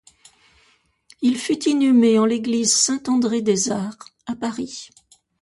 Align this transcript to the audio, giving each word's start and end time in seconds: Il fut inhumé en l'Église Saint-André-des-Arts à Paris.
Il 1.21 1.37
fut 1.37 1.69
inhumé 1.69 2.17
en 2.17 2.25
l'Église 2.25 2.73
Saint-André-des-Arts 2.73 3.99
à 4.25 4.35
Paris. 4.35 4.89